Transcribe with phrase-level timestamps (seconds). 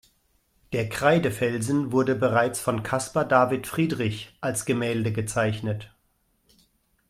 [0.73, 5.93] Der Kreidefelsen wurde bereits von Caspar David Friedrich als Gemälde gezeichnet.